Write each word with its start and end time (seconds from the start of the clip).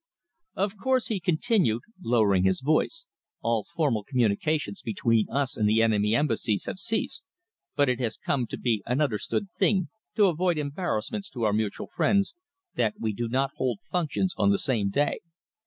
"Of 0.55 0.77
course," 0.77 1.09
he 1.09 1.19
continued, 1.19 1.83
lowering 2.01 2.43
his 2.43 2.61
voice, 2.61 3.05
"all 3.43 3.63
formal 3.63 4.03
communications 4.03 4.81
between 4.81 5.29
us 5.29 5.55
and 5.55 5.69
the 5.69 5.83
enemy 5.83 6.15
Embassies 6.15 6.65
have 6.65 6.79
ceased, 6.79 7.29
but 7.75 7.87
it 7.87 7.99
has 7.99 8.17
come 8.17 8.47
to 8.47 8.57
be 8.57 8.81
an 8.87 8.99
understood 8.99 9.49
thing, 9.59 9.89
to 10.15 10.25
avoid 10.25 10.57
embarrassments 10.57 11.29
to 11.29 11.43
our 11.43 11.53
mutual 11.53 11.85
friends, 11.85 12.33
that 12.73 12.95
we 12.99 13.13
do 13.13 13.27
not 13.29 13.51
hold 13.57 13.77
functions 13.91 14.33
on 14.39 14.49
the 14.49 14.57
same 14.57 14.89
day. 14.89 15.19